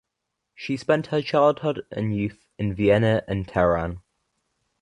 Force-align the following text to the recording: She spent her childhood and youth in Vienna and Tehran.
She 0.55 0.77
spent 0.77 1.05
her 1.05 1.21
childhood 1.21 1.85
and 1.91 2.17
youth 2.17 2.47
in 2.57 2.73
Vienna 2.73 3.23
and 3.27 3.47
Tehran. 3.47 4.01